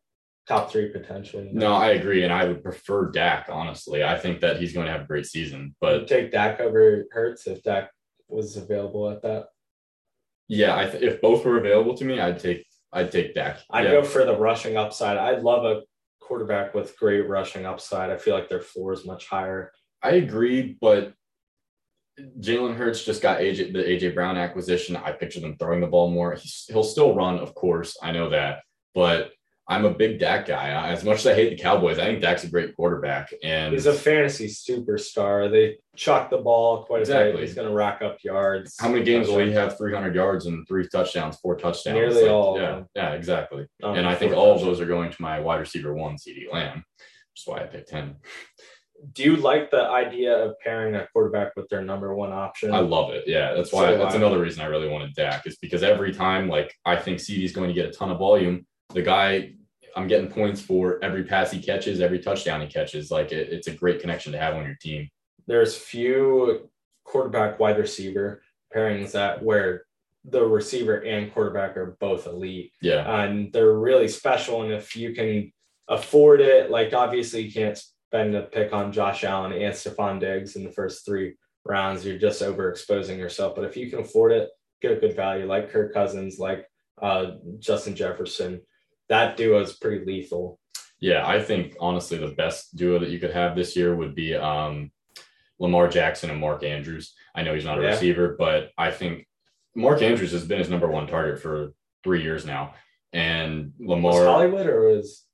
[0.48, 1.50] top three potentially.
[1.52, 3.48] No, I agree, and I would prefer Dak.
[3.50, 5.76] Honestly, I think that he's going to have a great season.
[5.80, 7.90] But take Dak over Hurts if Dak
[8.28, 9.48] was available at that.
[10.48, 13.58] Yeah, I th- if both were available to me, I'd take I'd take Dak.
[13.70, 13.90] I'd yeah.
[13.92, 15.18] go for the rushing upside.
[15.18, 15.82] I'd love a
[16.20, 18.10] quarterback with great rushing upside.
[18.10, 19.70] I feel like their floor is much higher.
[20.02, 21.12] I agree, but
[22.40, 24.96] Jalen Hurts just got AJ the AJ Brown acquisition.
[24.96, 26.34] I picture them throwing the ball more.
[26.34, 27.98] He's, he'll still run, of course.
[28.02, 28.60] I know that,
[28.94, 29.32] but
[29.70, 30.70] I'm a big Dak guy.
[30.90, 33.30] As much as I hate the Cowboys, I think Dak's a great quarterback.
[33.42, 35.50] And he's a fantasy superstar.
[35.50, 37.30] They chuck the ball quite exactly.
[37.30, 37.42] a bit.
[37.42, 38.76] He's going to rack up yards.
[38.80, 41.94] How many games will he have 300 yards and three touchdowns, four touchdowns?
[41.94, 42.58] Nearly like, all.
[42.58, 43.66] Yeah, yeah, exactly.
[43.82, 46.50] Um, and I think all of those are going to my wide receiver one, CeeDee
[46.50, 48.16] Lamb, which is why I picked him.
[49.12, 52.72] Do you like the idea of pairing a quarterback with their number one option?
[52.72, 53.24] I love it.
[53.26, 53.92] Yeah, that's why.
[53.92, 57.18] So that's another reason I really wanted Dak is because every time, like, I think
[57.18, 58.66] CeeDee's going to get a ton of volume.
[58.94, 59.52] The guy
[59.96, 63.10] I'm getting points for every pass he catches, every touchdown he catches.
[63.10, 65.08] Like it, it's a great connection to have on your team.
[65.46, 66.70] There's few
[67.04, 68.42] quarterback wide receiver
[68.74, 69.84] pairings that where
[70.24, 72.72] the receiver and quarterback are both elite.
[72.82, 73.22] Yeah.
[73.22, 74.62] And they're really special.
[74.62, 75.52] And if you can
[75.88, 80.56] afford it, like obviously you can't spend a pick on Josh Allen and Stefon Diggs
[80.56, 82.04] in the first three rounds.
[82.04, 83.54] You're just overexposing yourself.
[83.54, 84.50] But if you can afford it,
[84.82, 86.66] get a good value like Kirk Cousins, like
[87.00, 88.60] uh, Justin Jefferson
[89.08, 90.58] that duo is pretty lethal.
[91.00, 94.34] Yeah, I think honestly the best duo that you could have this year would be
[94.34, 94.90] um,
[95.58, 97.14] Lamar Jackson and Mark Andrews.
[97.34, 97.88] I know he's not a yeah.
[97.88, 99.26] receiver, but I think
[99.74, 102.74] Mark Andrews has been his number one target for three years now.
[103.12, 105.24] And Lamar was Hollywood or was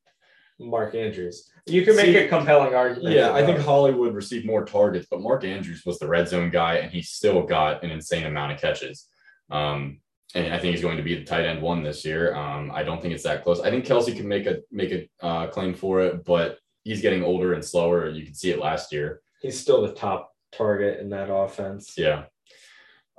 [0.60, 1.50] Mark Andrews?
[1.66, 3.14] You can make See, a compelling argument.
[3.14, 6.76] Yeah, I think Hollywood received more targets, but Mark Andrews was the red zone guy,
[6.76, 9.08] and he still got an insane amount of catches.
[9.50, 10.00] Um,
[10.35, 12.35] and I think he's going to be the tight end one this year.
[12.35, 13.61] Um, I don't think it's that close.
[13.61, 17.23] I think Kelce can make a make a uh, claim for it, but he's getting
[17.23, 18.09] older and slower.
[18.09, 19.23] You can see it last year.
[19.40, 21.94] He's still the top target in that offense.
[21.97, 22.25] Yeah.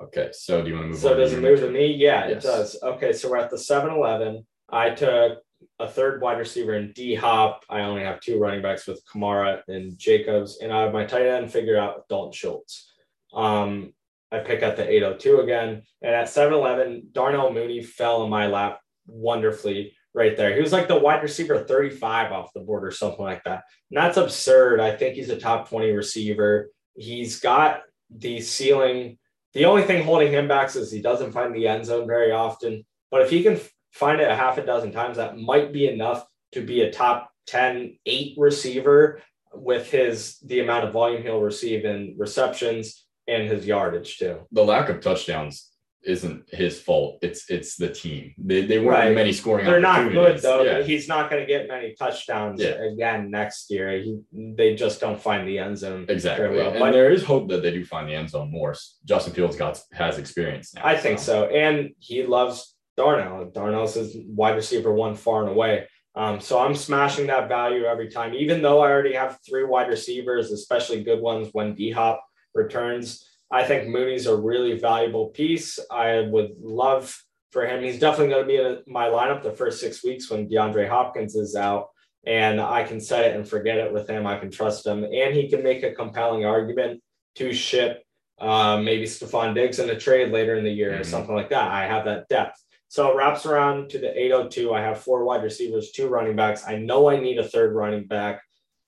[0.02, 1.00] Okay, so do you want to move?
[1.00, 1.94] So does it move to me?
[1.94, 2.44] Yeah, yes.
[2.44, 2.78] it does.
[2.84, 4.46] Okay, so we're at the 7-Eleven.
[4.70, 5.40] I took
[5.80, 7.64] a third wide receiver in D Hop.
[7.70, 11.28] I only have two running backs with Kamara and Jacobs, and I have my tight
[11.28, 12.92] end figured out with Dalton Schultz.
[13.34, 13.94] Um,
[14.36, 15.84] I pick up the 802 again.
[16.02, 20.54] And at 7 Eleven, Darnell Mooney fell in my lap wonderfully right there.
[20.56, 23.64] He was like the wide receiver 35 off the board or something like that.
[23.92, 24.80] And that's absurd.
[24.80, 26.72] I think he's a top 20 receiver.
[26.96, 29.18] He's got the ceiling.
[29.54, 32.86] The only thing holding him back is he doesn't find the end zone very often.
[33.12, 33.60] But if he can
[33.92, 37.30] find it a half a dozen times, that might be enough to be a top
[37.48, 39.22] 10, 8 receiver
[39.54, 44.40] with his the amount of volume he'll receive in receptions and his yardage too.
[44.52, 45.72] The lack of touchdowns
[46.04, 47.18] isn't his fault.
[47.24, 48.34] It's it's the team.
[48.38, 49.16] They, they weren't right.
[49.16, 49.66] many scoring.
[49.66, 50.62] They're not good though.
[50.62, 50.84] Yeah.
[50.84, 52.84] He's not going to get many touchdowns yeah.
[52.94, 53.98] again next year.
[53.98, 56.58] He, they just don't find the end zone exactly.
[56.58, 56.72] Well.
[56.72, 58.76] And but, there is hope that they do find the end zone more.
[59.04, 60.86] Justin Fields got has experience now.
[60.86, 61.02] I so.
[61.02, 63.50] think so, and he loves Darnell.
[63.52, 65.88] Darnell's his wide receiver one far and away.
[66.14, 69.90] Um, so I'm smashing that value every time, even though I already have three wide
[69.90, 72.24] receivers, especially good ones when D Hop
[72.56, 73.26] returns.
[73.52, 75.78] I think Mooney's a really valuable piece.
[75.92, 77.16] I would love
[77.52, 77.84] for him.
[77.84, 81.36] He's definitely going to be in my lineup the first six weeks when DeAndre Hopkins
[81.36, 81.90] is out.
[82.26, 84.26] and I can set it and forget it with him.
[84.26, 87.04] I can trust him, and he can make a compelling argument
[87.36, 88.02] to ship
[88.40, 91.02] uh, maybe Stefon Diggs in a trade later in the year mm-hmm.
[91.02, 91.72] or something like that.
[91.72, 92.62] I have that depth.
[92.88, 94.74] So it wraps around to the 802.
[94.74, 96.64] I have four wide receivers, two running backs.
[96.68, 98.42] I know I need a third running back.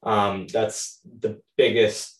[0.03, 2.16] Um, that's the biggest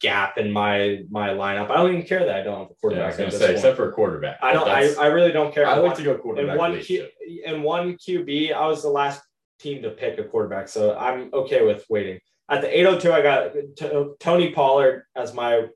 [0.00, 1.70] gap in my my lineup.
[1.70, 3.18] I don't even care that I don't have a quarterback.
[3.18, 3.56] Yeah, I was to say, point.
[3.56, 4.38] except for a quarterback.
[4.42, 4.68] I don't.
[4.68, 5.66] I, I really don't care.
[5.66, 6.52] I like to go quarterback.
[6.52, 7.06] In one Q,
[7.44, 9.22] in one QB, I was the last
[9.58, 12.20] team to pick a quarterback, so I'm okay with waiting.
[12.50, 15.66] At the 802, I got t- Tony Pollard as my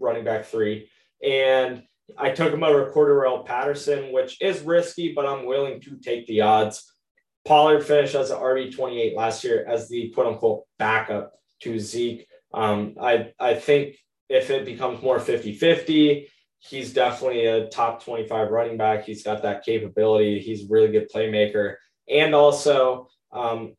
[0.00, 0.90] running back three,
[1.24, 1.82] and
[2.18, 6.42] I took him over Cordarrelle Patterson, which is risky, but I'm willing to take the
[6.42, 6.92] odds.
[7.44, 12.26] Pollard finished as an RB 28 last year as the quote unquote backup to Zeke.
[12.52, 13.96] Um, I, I think
[14.28, 16.28] if it becomes more 50 50,
[16.58, 19.04] he's definitely a top 25 running back.
[19.04, 20.40] He's got that capability.
[20.40, 21.76] He's a really good playmaker.
[22.08, 23.74] And also, um,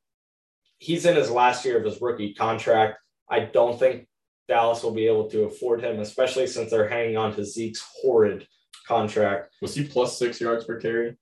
[0.77, 2.99] he's in his last year of his rookie contract.
[3.30, 4.08] I don't think
[4.47, 8.47] Dallas will be able to afford him, especially since they're hanging on to Zeke's horrid
[8.88, 9.53] contract.
[9.62, 11.17] Was he plus six yards per carry?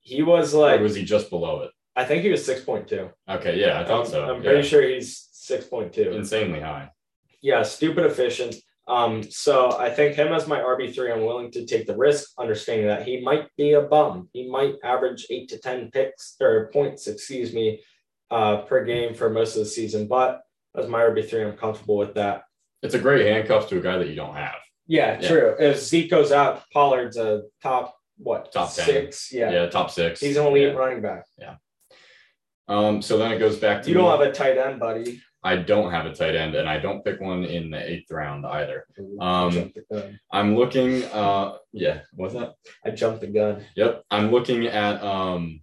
[0.00, 1.70] He was like, or was he just below it?
[1.96, 3.10] I think he was 6.2.
[3.28, 4.24] Okay, yeah, I thought I'm, so.
[4.24, 4.50] I'm yeah.
[4.50, 6.14] pretty sure he's 6.2.
[6.14, 6.90] Insanely high.
[7.42, 8.56] Yeah, stupid efficient.
[8.86, 12.86] Um, so I think him as my RB3, I'm willing to take the risk, understanding
[12.86, 14.28] that he might be a bum.
[14.32, 17.80] He might average eight to 10 picks or points, excuse me,
[18.30, 20.06] uh, per game for most of the season.
[20.06, 20.42] But
[20.76, 22.42] as my RB3, I'm comfortable with that.
[22.82, 24.56] It's a great handcuff to a guy that you don't have.
[24.86, 25.28] Yeah, yeah.
[25.28, 25.56] true.
[25.58, 29.30] If Zeke goes out, Pollard's a top, what, top six?
[29.30, 29.40] 10.
[29.40, 29.50] Yeah.
[29.50, 30.20] Yeah, top six.
[30.20, 30.72] He's an elite yeah.
[30.72, 31.24] running back.
[31.38, 31.56] Yeah.
[32.68, 35.20] Um, so then it goes back to you don't have a tight end, buddy.
[35.44, 38.46] I don't have a tight end, and I don't pick one in the eighth round
[38.46, 38.86] either.
[39.20, 39.72] Um,
[40.32, 41.04] I'm looking.
[41.04, 42.54] Uh, yeah, what's that?
[42.84, 43.62] I jumped the gun.
[43.76, 45.60] Yep, I'm looking at um,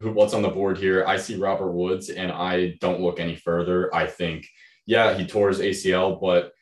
[0.00, 1.06] who what's on the board here.
[1.06, 3.92] I see Robert Woods, and I don't look any further.
[3.94, 4.46] I think,
[4.84, 6.52] yeah, he tore his ACL, but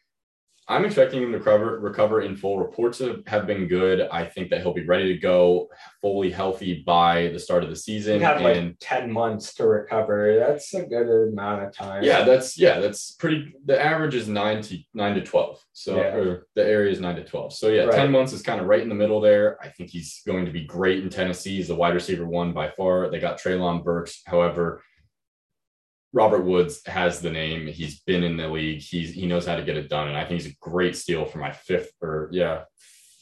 [0.68, 2.58] I'm expecting him to recover, recover in full.
[2.58, 4.08] Reports have been good.
[4.10, 5.68] I think that he'll be ready to go
[6.02, 8.18] fully healthy by the start of the season.
[8.18, 10.36] He had and, like 10 months to recover.
[10.38, 12.02] That's a good amount of time.
[12.02, 15.62] Yeah, that's yeah, that's pretty the average is nine to nine to 12.
[15.72, 16.16] So yeah.
[16.16, 17.52] or the area is nine to 12.
[17.52, 17.94] So yeah, right.
[17.94, 19.58] 10 months is kind of right in the middle there.
[19.62, 21.56] I think he's going to be great in Tennessee.
[21.56, 23.08] He's the wide receiver one by far.
[23.08, 24.22] They got Treylon Burks.
[24.26, 24.82] However,
[26.16, 27.66] Robert Woods has the name.
[27.66, 28.80] He's been in the league.
[28.80, 31.26] He's he knows how to get it done, and I think he's a great steal
[31.26, 32.62] for my fifth or yeah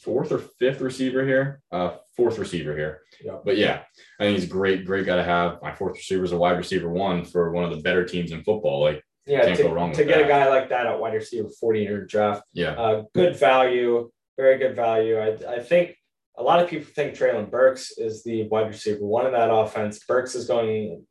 [0.01, 1.61] fourth or fifth receiver here.
[1.73, 3.01] Uh, fourth receiver here.
[3.21, 3.39] Yeah.
[3.43, 3.81] But yeah,
[4.17, 5.61] I think he's a great, great guy to have.
[5.61, 8.43] My fourth receiver is a wide receiver one for one of the better teams in
[8.43, 8.79] football.
[8.79, 10.25] Like yeah, can't to, go wrong to get that.
[10.25, 12.43] a guy like that at wide receiver 40 in your draft.
[12.53, 12.71] Yeah.
[12.71, 15.19] Uh, good value, very good value.
[15.19, 15.97] I, I think
[16.37, 19.99] a lot of people think Treylon Burks is the wide receiver one in that offense.
[20.07, 21.05] Burks is going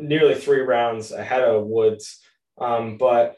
[0.00, 2.20] nearly three rounds ahead of Woods.
[2.58, 3.36] Um, but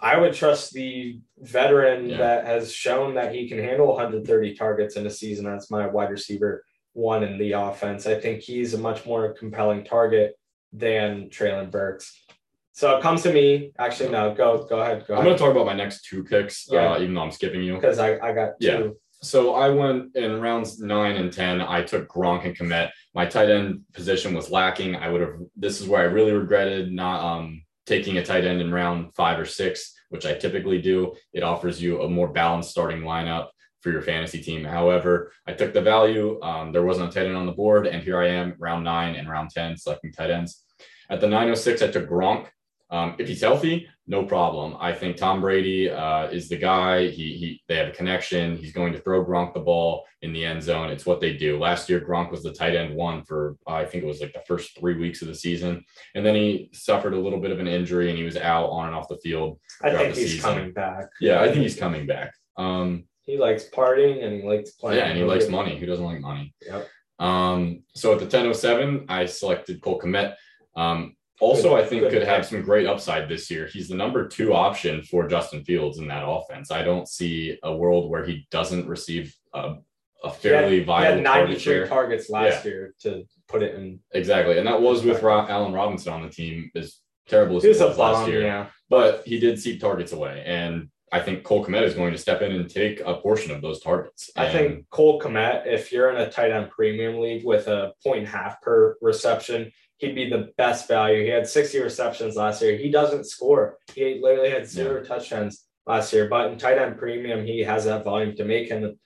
[0.00, 2.18] I would trust the veteran yeah.
[2.18, 6.10] that has shown that he can handle 130 targets in a season as my wide
[6.10, 8.06] receiver one in the offense.
[8.06, 10.34] I think he's a much more compelling target
[10.72, 12.24] than Treylon Burks.
[12.72, 13.72] So it comes to me.
[13.78, 15.04] Actually, no, go go ahead.
[15.08, 16.92] Go I'm going to talk about my next two picks, yeah.
[16.92, 17.74] uh, even though I'm skipping you.
[17.74, 18.76] Because I, I got yeah.
[18.76, 18.96] two.
[19.20, 21.60] So I went in rounds nine and 10.
[21.60, 22.90] I took Gronk and Kmet.
[23.14, 24.94] My tight end position was lacking.
[24.94, 28.60] I would have, this is where I really regretted not um, taking a tight end
[28.60, 31.14] in round five or six, which I typically do.
[31.32, 33.48] It offers you a more balanced starting lineup
[33.80, 34.64] for your fantasy team.
[34.64, 36.40] However, I took the value.
[36.42, 37.86] Um, there wasn't a tight end on the board.
[37.86, 40.62] And here I am, round nine and round 10, selecting tight ends.
[41.10, 42.46] At the 906, I took Gronk.
[42.90, 44.76] Um, if he's healthy, no problem.
[44.80, 47.08] I think Tom Brady uh, is the guy.
[47.08, 48.56] He, he they have a connection.
[48.56, 50.90] He's going to throw Gronk the ball in the end zone.
[50.90, 51.58] It's what they do.
[51.58, 54.42] Last year, Gronk was the tight end one for I think it was like the
[54.48, 57.68] first three weeks of the season, and then he suffered a little bit of an
[57.68, 59.60] injury and he was out on and off the field.
[59.82, 60.40] I think he's season.
[60.40, 61.10] coming back.
[61.20, 62.32] Yeah, I think he's coming back.
[62.56, 64.98] Um, he likes partying and he likes playing.
[64.98, 65.78] Yeah, and he likes money.
[65.78, 66.54] Who doesn't like money?
[66.66, 66.88] Yep.
[67.18, 70.34] Um, so at the 1007, I selected Cole Kmet.
[70.74, 73.66] Um, also, I think could have some great upside this year.
[73.66, 76.70] He's the number two option for Justin Fields in that offense.
[76.70, 79.76] I don't see a world where he doesn't receive a,
[80.24, 82.70] a fairly he had, viable he had 93 targets last yeah.
[82.70, 84.00] year to put it in.
[84.12, 84.58] Exactly.
[84.58, 86.98] And that was with Ro- Allen Robinson on the team, as
[87.28, 88.42] terrible as he was, was last year.
[88.42, 88.66] Yeah.
[88.90, 90.42] But he did seek targets away.
[90.44, 93.62] And I think Cole Kmet is going to step in and take a portion of
[93.62, 94.30] those targets.
[94.36, 97.92] And I think Cole Kmet, if you're in a tight end premium league with a
[98.04, 101.24] point half per reception, he'd be the best value.
[101.24, 102.76] He had 60 receptions last year.
[102.76, 103.78] He doesn't score.
[103.94, 105.08] He literally had zero yeah.
[105.08, 108.98] touchdowns last year, but in tight end premium, he has that volume to make him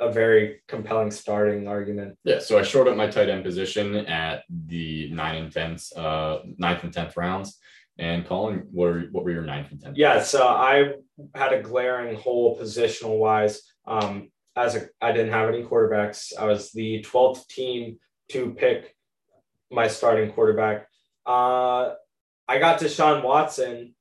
[0.00, 2.16] a very compelling starting argument.
[2.24, 6.40] Yeah, so I shored up my tight end position at the nine and tenth, uh,
[6.56, 7.58] ninth and tenth rounds.
[7.98, 9.96] And Colin, what were, what were your ninth and tenth?
[9.96, 10.92] Yeah, so I
[11.34, 13.62] had a glaring hole positional wise.
[13.86, 16.32] Um, as a, I didn't have any quarterbacks.
[16.38, 17.98] I was the twelfth team
[18.30, 18.94] to pick
[19.70, 20.86] my starting quarterback.
[21.26, 21.94] Uh,
[22.46, 23.94] I got Deshaun Watson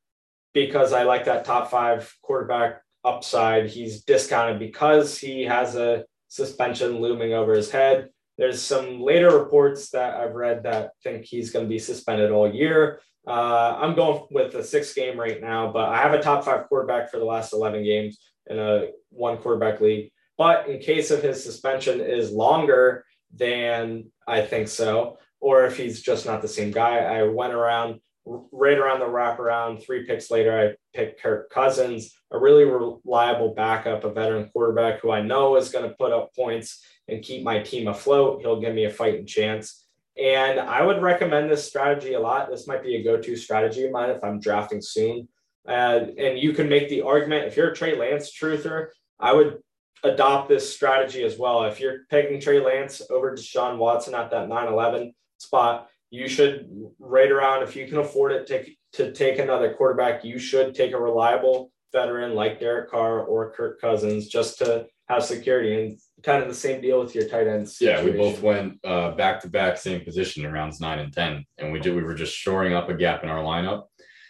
[0.53, 3.69] because I like that top five quarterback upside.
[3.69, 8.10] He's discounted because he has a suspension looming over his head.
[8.38, 12.53] There's some later reports that I've read that think he's going to be suspended all
[12.53, 13.01] year.
[13.27, 16.67] Uh, I'm going with a six game right now, but I have a top five
[16.67, 20.12] quarterback for the last 11 games in a one quarterback league.
[20.38, 23.03] But in case of his suspension is longer
[23.34, 28.00] than I think so, or if he's just not the same guy, I went around
[28.26, 29.84] right around the wraparound.
[29.84, 35.12] Three picks later, I picked Kirk Cousins, a really reliable backup, a veteran quarterback who
[35.12, 38.41] I know is going to put up points and keep my team afloat.
[38.41, 39.86] He'll give me a fighting chance.
[40.21, 42.50] And I would recommend this strategy a lot.
[42.50, 45.28] This might be a go to strategy of mine if I'm drafting soon.
[45.67, 48.88] Uh, and you can make the argument if you're a Trey Lance truther,
[49.19, 49.60] I would
[50.04, 51.65] adopt this strategy as well.
[51.65, 56.69] If you're picking Trey Lance over Deshaun Watson at that 9 11 spot, you should
[57.00, 60.93] right around if you can afford it take, to take another quarterback, you should take
[60.93, 66.41] a reliable veteran like Derek Carr or Kirk Cousins just to have security and kind
[66.41, 67.78] of the same deal with your tight ends.
[67.80, 71.45] Yeah, we both went uh, back to back, same position in rounds nine and ten,
[71.58, 71.95] and we did.
[71.95, 73.86] We were just shoring up a gap in our lineup.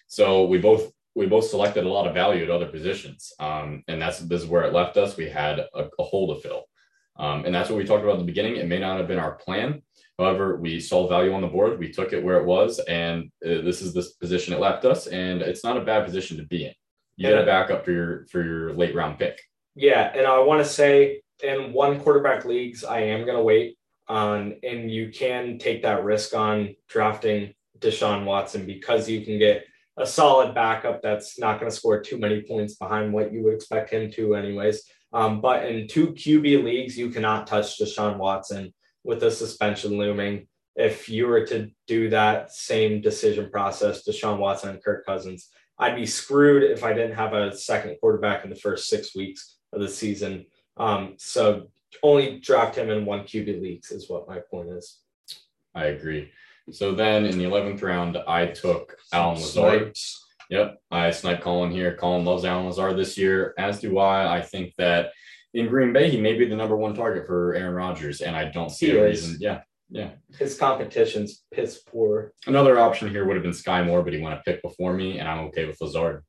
[0.07, 4.01] So we both we both selected a lot of value at other positions, um, and
[4.01, 5.17] that's this is where it left us.
[5.17, 6.65] We had a, a hole to fill,
[7.17, 8.57] um, and that's what we talked about at the beginning.
[8.57, 9.81] It may not have been our plan,
[10.19, 11.77] However, we saw value on the board.
[11.77, 15.05] We took it where it was, and uh, this is the position it left us.
[15.07, 16.73] And it's not a bad position to be in.
[17.17, 19.39] You get a backup for your for your late round pick.
[19.75, 23.77] Yeah, and I want to say in one quarterback leagues, I am going to wait
[24.07, 29.65] on, and you can take that risk on drafting Deshaun Watson because you can get
[29.97, 33.53] a solid backup that's not going to score too many points behind what you would
[33.53, 34.83] expect him to, anyways.
[35.13, 38.73] Um, but in two QB leagues, you cannot touch Deshaun Watson
[39.07, 40.47] with the suspension looming.
[40.75, 45.95] If you were to do that same decision process, Deshaun Watson and Kirk Cousins, I'd
[45.95, 49.81] be screwed if I didn't have a second quarterback in the first six weeks of
[49.81, 50.45] the season.
[50.75, 51.69] Um, so
[52.03, 54.99] only draft him in one QB leagues is what my point is.
[55.73, 56.31] I agree.
[56.71, 59.97] So then in the 11th round, I took Allen Lazard.
[60.49, 61.95] Yep, I sniped Colin here.
[61.95, 64.37] Colin loves Allen Lazard this year, as do I.
[64.37, 65.11] I think that
[65.57, 68.45] in Green Bay, he may be the number one target for Aaron Rodgers, and I
[68.45, 69.23] don't see he a is.
[69.23, 69.37] reason.
[69.41, 70.11] Yeah, yeah.
[70.37, 72.31] His competition's piss poor.
[72.45, 75.17] Another option here would have been Skyy Moore, but he went a pick before me,
[75.17, 76.23] and I'm okay with Lazard.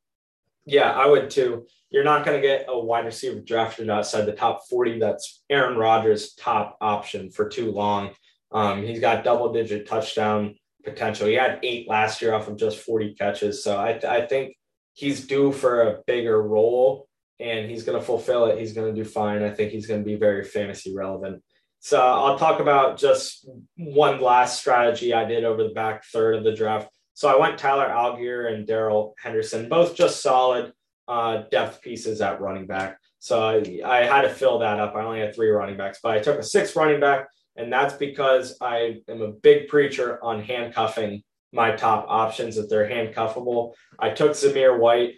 [0.65, 1.67] Yeah, I would too.
[1.91, 4.99] You're not going to get a wide receiver drafted outside the top 40.
[4.99, 8.13] That's Aaron Rodgers' top option for too long.
[8.51, 11.27] Um, he's got double digit touchdown potential.
[11.27, 13.63] He had eight last year off of just 40 catches.
[13.63, 14.57] So I, I think
[14.95, 17.08] he's due for a bigger role
[17.41, 18.59] and he's going to fulfill it.
[18.59, 19.43] He's going to do fine.
[19.43, 21.43] I think he's going to be very fantasy relevant.
[21.81, 26.45] So I'll talk about just one last strategy I did over the back third of
[26.45, 26.89] the draft.
[27.15, 30.73] So I went Tyler Allgeier and Darrell Henderson, both just solid
[31.07, 32.99] uh, depth pieces at running back.
[33.21, 34.95] So I, I had to fill that up.
[34.95, 37.95] I only had three running backs, but I took a six running back, and that's
[37.95, 41.23] because I am a big preacher on handcuffing
[41.53, 43.75] my top options if they're handcuffable.
[43.99, 45.15] I took Zamir White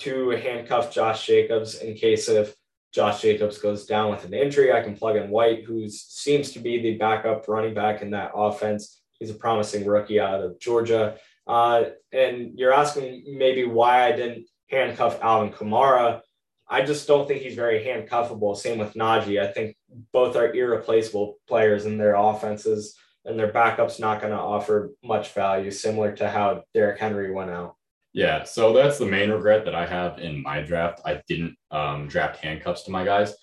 [0.00, 2.54] to handcuff Josh Jacobs in case if
[2.94, 4.72] Josh Jacobs goes down with an injury.
[4.72, 8.30] I can plug in White, who seems to be the backup running back in that
[8.34, 9.00] offense.
[9.18, 11.16] He's a promising rookie out of Georgia.
[11.46, 16.20] Uh, and you're asking maybe why I didn't handcuff Alvin Kamara.
[16.68, 18.56] I just don't think he's very handcuffable.
[18.56, 19.42] Same with Najee.
[19.42, 19.76] I think
[20.12, 25.32] both are irreplaceable players in their offenses, and their backups not going to offer much
[25.32, 27.76] value, similar to how Derrick Henry went out.
[28.14, 31.00] Yeah, so that's the main regret that I have in my draft.
[31.04, 33.34] I didn't um, draft handcuffs to my guys,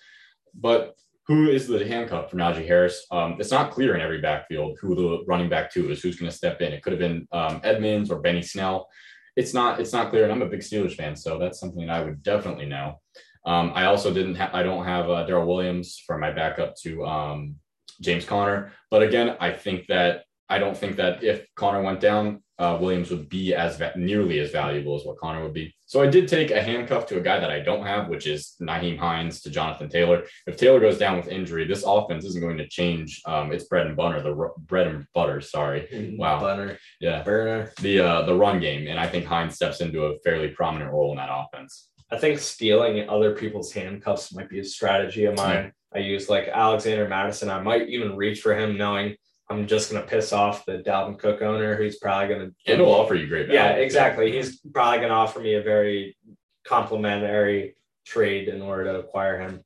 [0.54, 0.94] but
[1.28, 3.06] who is the handcuff for Najee Harris?
[3.10, 6.30] Um, it's not clear in every backfield who the running back two is, who's going
[6.30, 6.72] to step in.
[6.72, 8.88] It could have been um, Edmonds or Benny Snell.
[9.36, 9.78] It's not.
[9.78, 12.66] It's not clear, and I'm a big Steelers fan, so that's something I would definitely
[12.66, 12.98] know.
[13.46, 14.36] Um, I also didn't.
[14.36, 17.56] Ha- I don't have uh, Darrel Williams for my backup to um,
[18.00, 22.42] James Conner, but again, I think that I don't think that if Conner went down,
[22.58, 25.74] uh, Williams would be as va- nearly as valuable as what Conner would be.
[25.86, 28.54] So I did take a handcuff to a guy that I don't have, which is
[28.60, 30.24] Nyheim Hines to Jonathan Taylor.
[30.46, 33.86] If Taylor goes down with injury, this offense isn't going to change um, its bread
[33.86, 35.40] and butter, the r- bread and butter.
[35.40, 37.72] Sorry, mm, wow, butter, yeah, burner.
[37.80, 41.12] The uh, the run game, and I think Hines steps into a fairly prominent role
[41.12, 41.88] in that offense.
[42.10, 45.72] I think stealing other people's handcuffs might be a strategy of mine.
[45.94, 47.48] I use like Alexander Mattison.
[47.48, 49.16] I might even reach for him, knowing
[49.52, 53.14] I'm just gonna piss off the Dalvin Cook owner, who's probably gonna And he'll offer
[53.14, 53.60] you great value.
[53.60, 54.32] yeah, exactly.
[54.32, 56.16] He's probably gonna offer me a very
[56.64, 57.76] complimentary
[58.06, 59.62] trade in order to acquire him.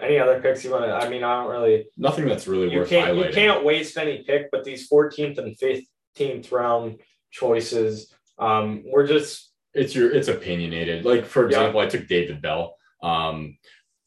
[0.00, 0.92] Any other picks you want to?
[0.92, 1.86] I mean, I don't really.
[1.96, 3.16] Nothing that's really You worth can't.
[3.16, 6.98] You can't waste any pick, but these 14th and 15th round
[7.30, 11.04] choices, um, we're just it's your it's opinionated.
[11.04, 11.46] Like for Yeah.
[11.58, 12.76] example, I took David Bell.
[13.02, 13.56] Um,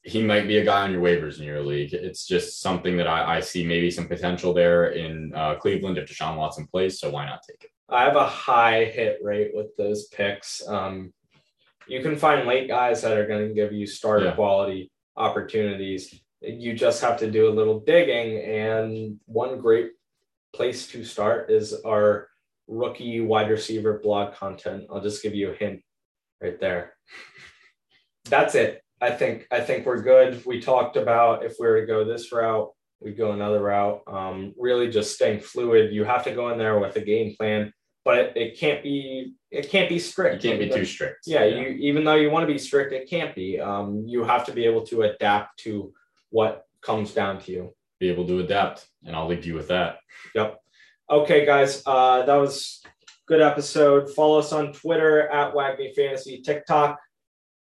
[0.06, 1.94] he might be a guy on your waivers in your league.
[1.94, 6.08] It's just something that I, I see maybe some potential there in uh, Cleveland if
[6.08, 7.00] Deshaun Watson plays.
[7.00, 7.72] So why not take it?
[7.90, 10.66] I have a high hit rate with those picks.
[10.68, 11.12] Um,
[11.88, 14.36] you can find late guys that are going to give you starter Yeah.
[14.36, 16.22] quality opportunities.
[16.42, 18.44] You just have to do a little digging.
[18.44, 19.92] And one great
[20.54, 22.28] place to start is our
[22.68, 24.86] rookie wide receiver blog content.
[24.92, 25.82] I'll just give you a hint
[26.42, 26.94] right there.
[28.26, 28.84] That's it.
[29.02, 30.46] I think I think we're good.
[30.46, 32.72] We talked about if we were to go this route,
[33.02, 34.02] we go another route.
[34.08, 35.94] Um, really just staying fluid.
[35.94, 37.74] You have to go in there with a game plan,
[38.06, 40.44] but it, it can't be it can't be You strict.
[40.44, 41.20] can't be too strict.
[41.26, 43.60] Yeah, you even though you want to be strict, it can't be.
[43.60, 45.92] Um, you have to be able to adapt to
[46.30, 47.74] what comes down to you.
[48.00, 49.98] be able to adapt, and I'll leave you with that.
[50.36, 50.60] Yep.
[51.10, 52.82] Okay, guys, uh, that was
[53.28, 54.10] good episode.
[54.10, 57.00] Follow us on Twitter at Wagmi Fantasy, TikTok.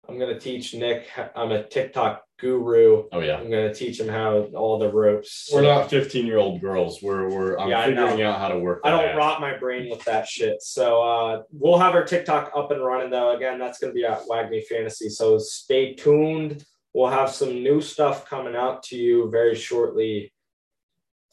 [0.10, 1.07] I'm gonna teach Nick.
[1.36, 3.05] I'm a TikTok guru.
[3.12, 3.38] Oh yeah.
[3.38, 5.49] I'm gonna teach him how all the ropes.
[5.53, 7.01] We're not 15 year old girls.
[7.01, 8.82] We're we're I'm Yeah, figuring out how to work.
[8.84, 9.16] I don't out.
[9.18, 10.62] rot my brain with that shit.
[10.62, 13.36] So uh, we'll have our TikTok up and running though.
[13.36, 15.10] Again, that's gonna be at Wagmi Fantasy.
[15.10, 16.64] So stay tuned.
[16.93, 20.34] We'll have some new stuff coming out to you very shortly.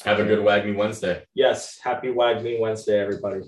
[0.05, 1.24] Have a good Wagmi Wednesday.
[1.35, 3.41] Yes, happy Wagmi Wednesday, everybody.